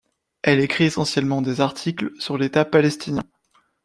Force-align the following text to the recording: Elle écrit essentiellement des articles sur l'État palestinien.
Elle 0.41 0.61
écrit 0.61 0.85
essentiellement 0.85 1.43
des 1.43 1.61
articles 1.61 2.11
sur 2.19 2.35
l'État 2.39 2.65
palestinien. 2.65 3.21